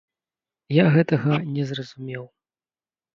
Я 0.75 0.85
гэтага 0.95 1.37
не 1.57 1.63
зразумеў. 1.73 2.23